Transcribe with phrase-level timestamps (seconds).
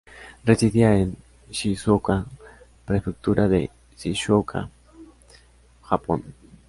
[0.45, 1.15] Residía en
[1.51, 2.25] Shizuoka,
[2.87, 4.67] Prefectura de Shizuoka,
[5.83, 6.23] Japón.